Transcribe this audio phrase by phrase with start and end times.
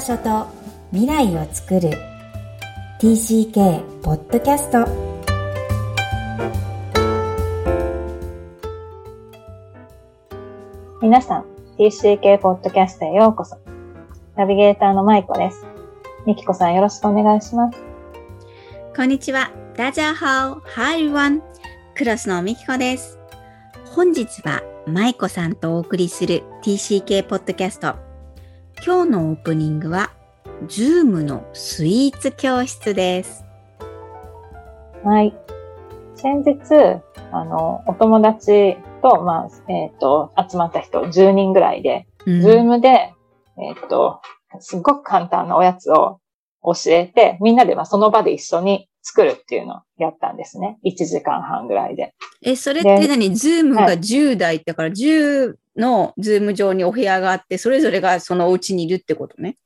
[0.00, 0.46] 場所と
[0.92, 1.90] 未来を作る
[3.02, 4.86] TCK ポッドキャスト
[11.02, 11.44] 皆さん
[11.78, 13.58] TCK ポッドキャストへようこそ
[14.36, 15.66] ナビゲーターのマイコです
[16.26, 17.78] みきこさんよろしくお願いします
[18.96, 19.52] こんにちは。
[19.76, 21.42] ダジャーハオ、ハイワン。
[21.94, 23.18] クロスのみきこです。
[23.94, 28.09] 本日は舞子さんとお送りする TCK ポッドキャスト。
[28.82, 30.10] 今日のオープニングは、
[30.66, 33.44] ズームのスイーツ教室です。
[35.04, 35.34] はい
[36.14, 43.12] 先日あのお友達と、まあえっと集まった人10人ぐらいでうんズームで、
[43.58, 44.22] えっと、
[44.60, 46.20] すごく簡単なおやつを
[46.64, 50.78] 教えて、みんなでまあその場で一緒に作るっていうのをやったんですね。
[50.86, 52.14] 1時間半ぐらいで。
[52.42, 59.56] え、それってで何ズームがはい10台だから10のズーム上にお部屋があって、それぞれがそのお家にいるってことね。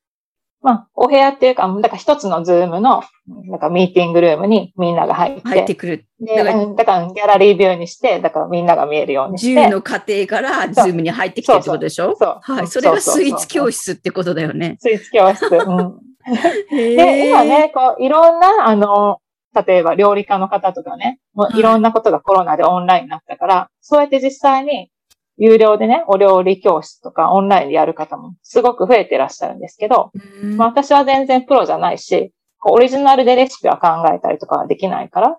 [0.62, 6.06] まあ、お部屋っていうか、だから一つのズームの、なんかミーティングルームにみんなが入って、入ってくる。
[6.20, 9.66] でだからからギャラリービューにして、だからみんなが見えるようにして。
[9.66, 12.16] 10の家庭からズームに入ってきてるってことでしょ？
[12.18, 12.38] そう。
[12.40, 12.66] はい。
[12.66, 13.82] それがスイーツ教室。
[13.82, 14.76] 室ってことだよね。
[14.80, 15.44] スイーツ教室。
[15.54, 15.98] うん。
[16.70, 19.18] で、で今ね、こう、いろんな、あの、
[19.66, 24.90] 例えば料理家の方とかね、もはいういろんなことがコロナでオンラインになったから、そうやって実際に
[25.36, 30.56] 有料でね、お料理教室とかオンラインでやる方もすごく増えてらっしゃるんですけど、うん。
[30.56, 32.32] まあ私は全然プロじゃないし、
[32.66, 35.38] オリジナルでレシピは考えたりとかはできないから、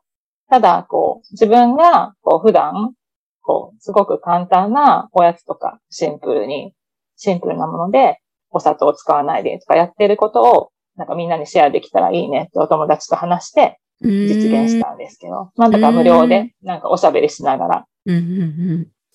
[0.49, 2.93] ただ、こう、自分が、こう、普段、
[3.41, 6.73] こう、すごく簡単なおやつとか、シンプルに、
[7.15, 8.19] シンプルなもので、
[8.51, 17.85] お砂糖を使わないでとかやってることを、なんかみんなにシェアできたらいいねってお友達と話して実現したんですけど、まあだから無料で、なんかおしゃべりしながら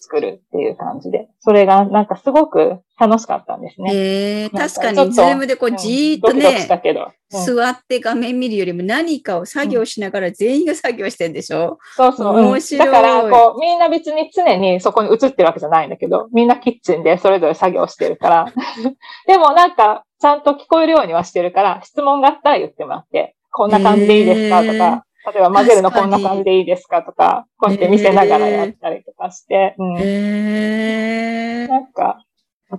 [0.01, 3.85] 作るっていう感じで、それがなんかすごく楽しかったんですうん。
[3.85, 3.93] ね。
[3.95, 7.01] えー、確かに、ズームでこう、うんじーっとドキドキしたね、けど。
[7.03, 11.79] うん座って画面見るよりも何かを作業しながら全員が作業してんでしょ？
[11.95, 12.37] そうそう。
[12.37, 18.53] うん面白いだから、こう、みんな別に常にそこに映ってるわけじゃないんだけど、みんなキッチンでそれぞれ作業してるから。
[19.29, 32.25] でもなんか、ちゃんと聞こえるようにはしてるから、質問があったら言ってもらって、こんな感じでいいですかとか、例えば混ぜるのこんな感じでいいですかとか、こうやって見せながらやったりとかして、うんえー、なんか、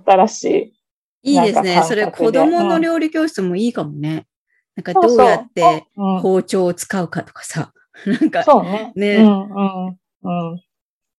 [0.04, 0.74] 新し
[1.22, 1.34] い。
[1.34, 1.82] いいですね。
[1.84, 4.26] それ子供の料理教室もいいかもね。
[4.74, 7.72] なんかどそうやってうん包丁を使うかとかさ。
[8.06, 8.92] なんか、そうね。
[8.96, 9.86] ねうん、うん、
[10.22, 10.62] うん。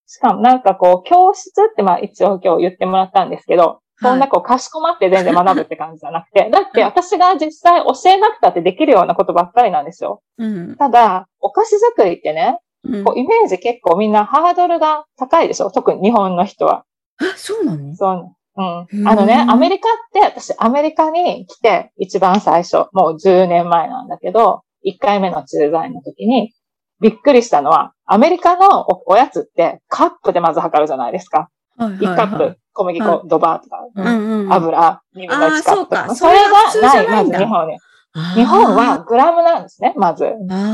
[0.08, 10.22] しかもなんかこう、教室ってまあ一応今日言ってもらったんですけど、そんなこう、かしこまって全然学ぶって感じじゃなくて、だって私が実際教えなくたってできるようなことばっかりなんですよ。
[10.38, 10.76] うん。
[10.78, 15.72] ただ、お菓子作りってね、うんこうイメージ結構みんなハードルが高いでしょ？
[15.72, 16.84] 特に日本の人は。
[17.18, 17.96] あ、そうなの？
[17.96, 18.36] そう。
[18.58, 19.04] うんう。
[19.04, 26.52] んあのね、アメリカって、私アメリカに来て一番最初、もう10年前なんだけど、1回目の駐在の時に、
[27.00, 31.50] びっくりしたのは、アメリカのおおやつってカップでまず測るじゃないですか。
[31.80, 34.54] 1はいはいはいカップ、小麦粉、ドバーとか、うんうんうん。
[34.54, 37.78] 油、2分の1カップあーそうかそれがない、まず日本に。
[38.16, 40.26] あー日本は、グラムなんですね、まず。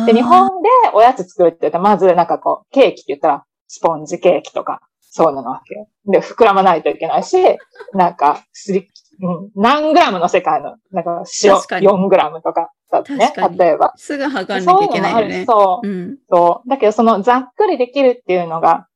[0.05, 5.87] で、日本でおやつ作るって言ったら、まずなんかこう、ケーキって言ったら、スポンジケーキとか、そうなのわけよ。
[6.05, 7.37] で、膨らまないといけないし、
[7.93, 8.87] なんか、すり、
[9.21, 13.93] うん、何グラムの世界の、なんか塩確かに4グラムとかだってね例えば。
[13.95, 15.45] すぐ測んなきゃいけないよね。
[15.45, 16.17] そういううん。
[16.29, 16.69] そう。
[16.69, 18.87] だけど、そのざっくりできるっていうのが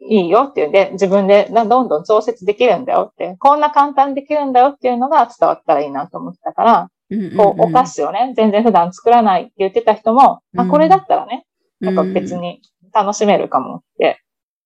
[0.00, 0.68] いいよっていう。
[0.68, 7.36] んで、自分でなどんどん調節できるんだよって、こんな簡単にできるんだよっていうのが伝わったらいいなと思ったから、うんうんうん。
[7.36, 10.68] こう、お菓子をね、全然普段作らないって言ってた人も、あ、うん。
[10.68, 11.46] これだったらね、
[11.80, 11.94] なん。
[11.94, 12.60] か別うんに
[12.92, 14.20] 楽しめるかもって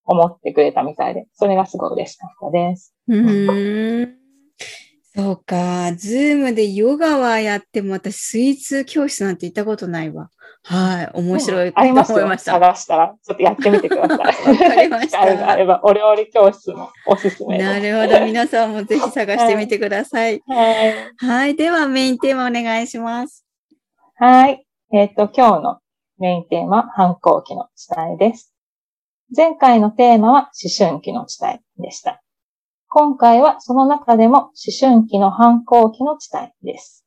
[0.04, 2.94] 思ってくれたみたいで、それがすごい嬉しかったです。
[3.08, 4.14] うーん。
[5.16, 5.92] そうか。
[5.96, 10.30] ズームでヨガはやっても私スイーツ教室なんて行ったことないわ。
[10.62, 11.10] はい。
[11.14, 11.80] 面白いと。
[11.80, 12.04] 思いま
[12.38, 12.52] した。
[12.52, 14.18] 探したら、ちょっとやってみてください。
[14.54, 17.70] わかりましたあれば、お料理教室もおすすめです。
[17.70, 18.24] なるほど。
[18.24, 20.40] 皆さんもぜひ探してみてください。
[20.46, 20.94] はい。
[21.16, 21.56] はい。
[21.56, 23.44] ではメインテーマお願いします。
[24.16, 24.64] はい。
[24.92, 25.78] えっ、と、今日の
[26.18, 28.54] メインテーマ、反抗期の地帯です。
[29.34, 32.22] 前回のテーマは思春期の地帯でした。
[32.92, 37.06] 今回はその中でも思春期の反抗期の地帯です。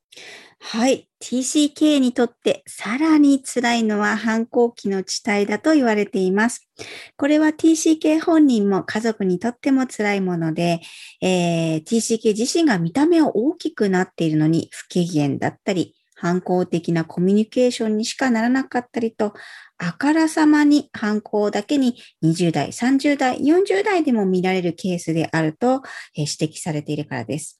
[0.62, 1.10] はい。
[1.22, 6.70] TCK にとってさらに辛いのは反抗期の地帯だと言われています。
[7.18, 10.80] これは TCK 本人も家族にとっても辛いもので、
[11.22, 19.34] えー TCK 自身が見た目を大きくなっているのに不機嫌だったり、反抗的なコミュニケーションにしかならなかったりと、
[19.78, 25.82] あからさまに反抗だけに20代、30代、40代でも見られるケースであると、
[26.16, 27.60] えー指摘されているからです。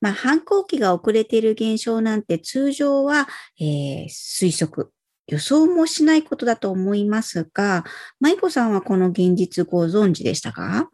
[0.00, 3.28] まあ、反抗期が遅れている現象なんて通常は、
[3.60, 4.92] えー、推測、
[5.28, 7.84] 予想もしないことだと思いますが、
[8.18, 10.90] 舞子さんはこの現実ご存知でしたか？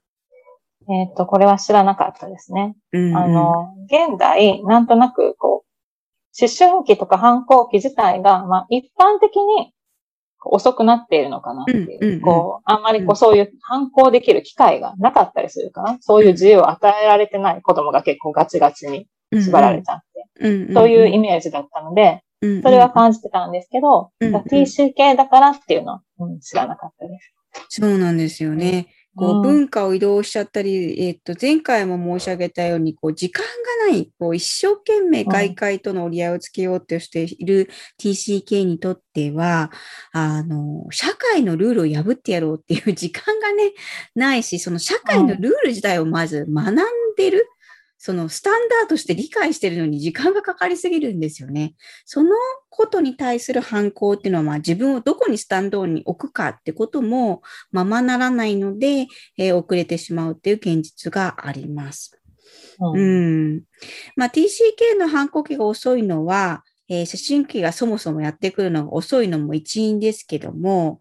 [0.91, 2.77] えっ、と、これは知らなかったですね。
[2.93, 5.66] うんうんあの、現代、なんとなく、こう、
[6.38, 9.73] 思春期とか反抗期自体が、まあ、一般的に
[10.44, 11.99] 遅くなっているのかなっていう。
[12.00, 15.99] うんうんうんこう、あんまりこうそういう反抗できる機会がなかったりするかな。
[16.00, 20.06] そういう自由を与えられてない子供が結構ガチガチに縛られちゃって。
[20.41, 27.81] うんうんそういうイメージだったので、うんうんそれは感じてたんですけど、うんうん TC 系だからっていうのは、うん知らなかったです。
[27.81, 28.89] そうなんですよね。
[29.17, 29.39] こうん。
[29.39, 33.45] う文化を移動しちゃったり、えっと、前回も申し上げたように、こう時間
[33.89, 37.69] がない、こう一生懸命外界との折り合いをつけようとしている
[38.01, 39.73] TCK にとっては、
[40.13, 43.73] あの、社会のルールを破ってやろうっていう時間がね、
[44.15, 46.77] ないし、その社会のルール自体をまず学ん
[47.17, 47.49] でる。
[47.98, 51.75] そのスタンダードとして理解してるのに時間がかかりすぎるんですよね。
[52.04, 52.31] その
[52.69, 59.06] ことに対する反抗っていうのは、まあ自分をどこにスタンドに置くかってこともままならないので、
[59.38, 62.20] えー遅れてしまうっていう現実があります。
[62.81, 63.62] ううんん。
[64.16, 71.00] まあ TCK の反抗期が遅いのは、えー思春期がそもそもやってくるのが遅いのも一因ですけども、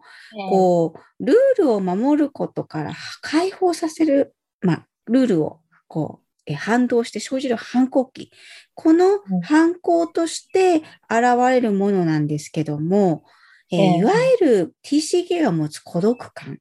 [0.49, 8.31] こう、ルールを守ることから解放させる、まあ、ルールを、こう、え反動して生じる反抗期。
[8.75, 13.23] このうん反抗として現れるものなんですけども、
[13.71, 14.11] えーええいわ
[14.41, 16.59] ゆる TCK が持つ孤独感。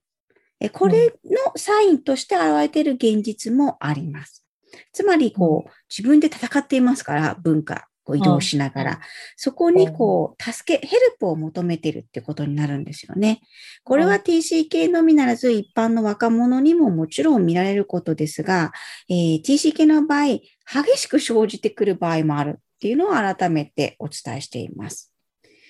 [0.60, 1.12] えこれの
[1.56, 4.44] サインとして現れている現実もあります。
[4.92, 8.98] つまり、こう、自分で戦っていますから、文化、こう移動しながら、うん
[9.36, 13.40] そこにこう、助け、ヘルプを求めてるってことになるんですよね。
[13.82, 18.72] これはうん TCK のみならず一般の若者にももちろん見られることですが、
[19.08, 20.42] えー TCK の場合、激
[20.96, 25.12] しく生じてくる場合もあるっていうのを改めてお伝えしています。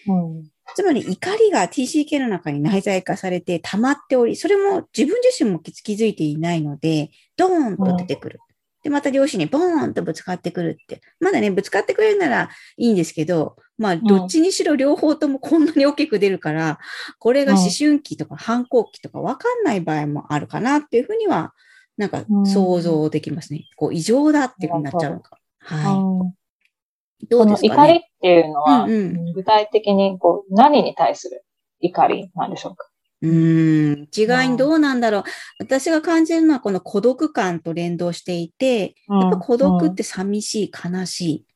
[0.06, 8.40] うんつまり怒りが TCK の中に内在化されて溜まっており、それも自分自身も気づいていないので、ドーンと出てくる。
[8.84, 11.00] で、また両親にボーンとぶつかってくるって。
[11.18, 16.78] まだね、ぶつかってくれるならいいんですけど、まあ、どっちにしろ両方ともこんなに大きく出るから、
[17.18, 21.54] これが思春期とか反抗期とかわかんない場合もあるかなっていうふうには、
[21.96, 23.64] なんかうん想像できますね。
[23.76, 25.38] こう、異常だっていうふうになっちゃうのか。
[25.60, 27.26] はうんい。
[27.28, 28.10] どうですか怒りっね。
[28.20, 28.86] ていうのは、
[29.34, 31.42] 具体的にこう何に対する
[31.80, 32.86] 怒りなんでしょうか？
[33.24, 35.24] うーん、一概にどうなんだろう。
[35.58, 41.46] 私が感じるのはこの孤独感と連動していて、やっぱ孤独って寂しい、悲しい、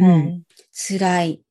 [0.00, 0.10] ううん。
[0.20, 0.42] ん
[0.72, 1.42] 辛い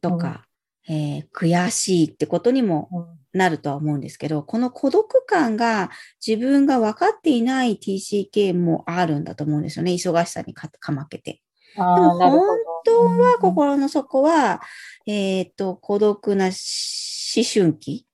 [0.00, 0.46] とか、
[0.88, 3.20] えー悔しいってことにもうん。
[3.32, 5.90] なるとは思うんですけど、この孤独感が
[6.26, 9.92] 自分が分かっていない TCK もあるんだと思うんですよね。
[9.92, 11.40] 忙しさにかかまけて。
[11.76, 12.40] あでも本
[12.84, 13.40] 当はうん。
[13.40, 14.60] 心の底は、
[15.06, 16.52] えっ、と、孤独な思
[17.44, 18.06] 春期。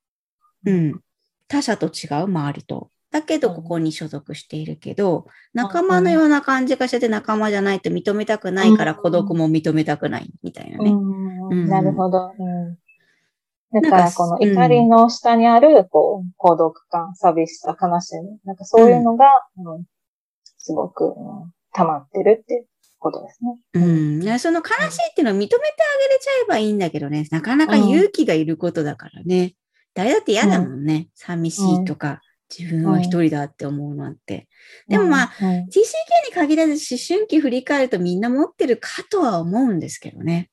[0.66, 1.00] うん。
[1.48, 2.90] 他者と違う周りと。
[3.10, 10.90] だけど、うんここに所属しているけど、仲間のような感じがしてて仲間じゃないと認めたくないからうん孤独も認めたくないみたいなね。
[10.90, 12.32] うんうんなるほど。
[12.38, 12.78] うん
[13.72, 18.38] だから、この怒りの下にある、こう、孤独感、寂しさ、悲しみ。
[18.44, 19.26] なんかそういうのが、
[19.58, 19.84] うん
[20.58, 22.64] すごく、うん溜まってるって
[22.98, 23.58] ことですね。
[23.74, 24.20] うん。
[24.20, 29.54] ねその悲しいっていうのを認めてあげれちゃえばいいんだけどね、なかなか勇気がいることだからね。
[29.96, 31.08] 誰だって嫌だもんね。
[31.14, 32.20] 寂しいとか、
[32.56, 34.46] 自分は一人だって思うなんて。
[34.88, 35.62] でもまあ、うん、TCK
[36.28, 40.50] に限らず思春期振り返るとみんな持ってるかとは思うんですけどね。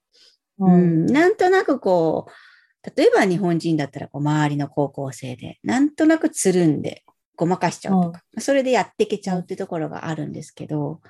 [0.60, 1.06] ううん。
[1.06, 7.04] ん、なんとなくこう、例えば日本人だったらこう周りの高校生で、なんとなくつるんで
[7.36, 11.02] ごまかしちゃうとか、それでやっていけちゃうってところがあるんですけど、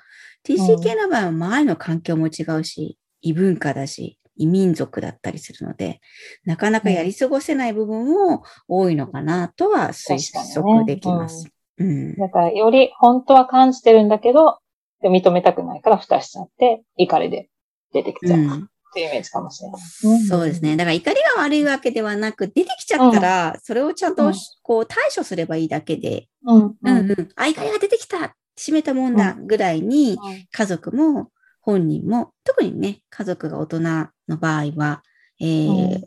[0.44, 6.00] TCK の場合は周りの環境も違うし、異文化だし、異民族だったりするので、
[6.44, 10.18] なかなかやり過ごせない部分も多いのかなとは推
[10.54, 11.48] 測できます。
[11.78, 12.14] うん。
[12.16, 14.58] だから、より本当は感じてるんだけど、
[15.02, 17.48] 認めたくないから蓋しちゃって、怒りで
[17.92, 19.80] 出てきちゃうっうんていうイメージかもしれない。
[20.28, 20.76] そうですね。
[20.76, 26.64] だから怒りが悪いわけではなく、出てきちゃったら、それをちゃんとうんこう対処すればいいだけで、うん。
[26.64, 27.10] ううんん。
[27.10, 27.28] うん。
[27.36, 30.16] あ、怒りが出てきた閉めたもんだぐらいに、
[30.52, 35.02] 家族も本人も、特にね、家族が大人の場合は、
[35.40, 36.04] えーうん。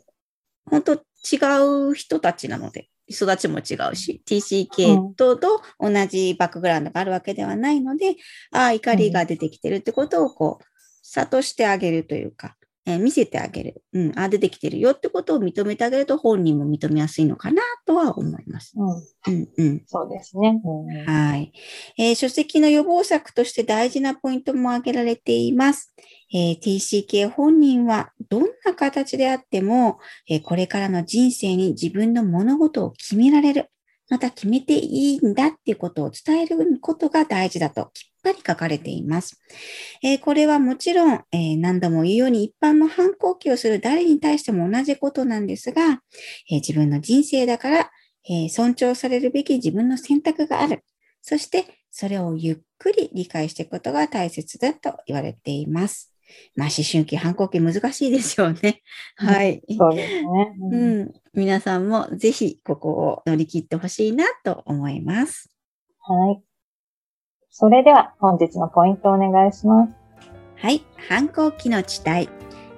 [0.70, 8.16] 本当違う人たちなので、育ちも違うし、TCK とと同じバックグラウンドがあるわけではないので、
[8.52, 10.64] ああ、怒りが出てきてるってことをこう、
[11.14, 12.56] 諭してあげるというか、
[12.88, 13.82] えー見せてあげる。
[13.92, 18.72] うん、あ、出てきてるよってことを認めてあげると本人も認めやすいのかなとは思います。
[18.76, 19.34] うん。
[19.34, 19.82] うん、うん。
[19.86, 20.60] そうですね。
[20.64, 21.52] うんはい。
[21.98, 25.94] えー書籍の予防策として大事なポイントも挙げられています。
[26.32, 33.70] えー TCK 本人はどんな形であっても、えーこれからの人生に自分の物事を決められる。
[34.10, 37.92] また決めていいんだっていうことを伝えることが大事だと
[38.34, 39.40] きっぱり書かれています。
[40.02, 45.82] えーこれはもちろん、えー何度も言うように一般の反抗期をする誰に対しても同じことなんですが、
[46.50, 47.90] えー自分の人生だから、
[48.28, 50.84] えー尊重されるべき自分の選択がある。
[51.22, 56.14] そして、それをゆっくり理解していくことが大切だと言われています。
[56.56, 58.82] まあ、思春期、反抗期難しいですよね。
[59.16, 59.62] はい。
[59.78, 60.54] そうですね。
[60.60, 61.12] ううんん。
[61.34, 65.50] 皆さんもぜひここを乗り切ってほしいなと思います。
[66.00, 66.42] はい。
[67.50, 69.92] それでは本日のポイントをお願いします。
[70.56, 70.84] はい。
[71.08, 72.28] 反抗期の地帯。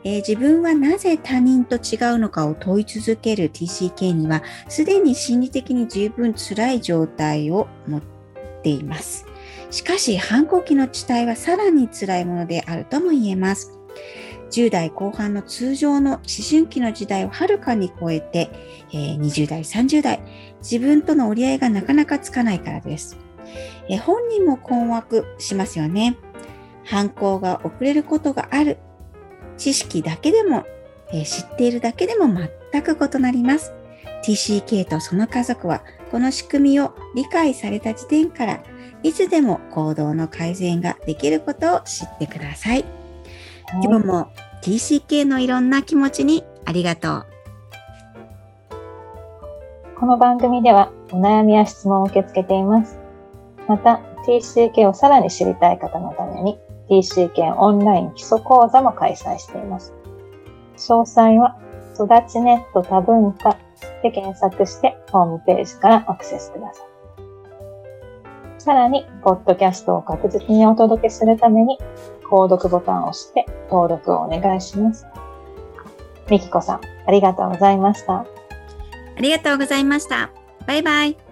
[0.02, 8.02] えー自分はなぜ他人と違うのかを問い続ける TCK には、すでに心理的に十分辛い状態を持っ
[8.62, 9.26] ています。
[9.70, 13.78] しかし、反抗期の地帯はさらに辛いものであるとも言えます。
[14.50, 18.50] 10代後半の通常の思春期の時代をはるかに超えて、
[18.92, 20.20] えー20代、30代、
[20.62, 23.18] 自分との折り合いがなかなかつかないからです。
[23.88, 26.16] えー本人も困惑しますよね。
[26.84, 28.78] 反抗が遅れることがある。
[29.56, 30.64] 知識だけでも、
[31.12, 32.26] えー知っているだけでも
[32.72, 33.72] 全く異なります。
[34.22, 38.60] TCK とその家族は、この仕組みを理解された時点から、
[39.02, 42.84] いつでも行動の改善ができることを知ってください。
[43.82, 44.32] 今日も
[44.62, 47.26] TCK のいろんな気持ちにありがとう。
[49.98, 52.99] この番組ではお悩みや質問を受け付けています。
[53.70, 56.58] また、TCK をさらに知りたい方のために
[56.88, 59.94] TCK オンライン基礎講座も開催しています。
[60.76, 61.56] 詳細は
[61.94, 63.56] 育ちネット多文化
[64.02, 66.86] で検索してホームページからアクセスください。
[68.58, 71.78] さらに、ポッドキャストを確実にお届けするために、
[72.28, 75.06] 購読ボタンを押して登録をお願いします。
[76.28, 78.14] みきこさん、ありがとうございました。
[78.14, 78.26] あ
[79.20, 80.30] りがとうございました。
[80.66, 81.29] バイバイ。